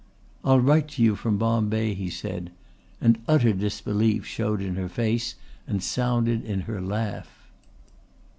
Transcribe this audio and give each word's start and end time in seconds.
"I'll 0.43 0.59
write 0.59 0.87
to 0.93 1.03
you 1.03 1.15
from 1.15 1.37
Bombay," 1.37 1.93
he 1.93 2.09
said, 2.09 2.49
and 2.99 3.19
utter 3.27 3.53
disbelief 3.53 4.25
showed 4.25 4.59
in 4.59 4.73
her 4.73 4.89
face 4.89 5.35
and 5.67 5.83
sounded 5.83 6.43
in 6.43 6.61
her 6.61 6.81
laugh. 6.81 7.31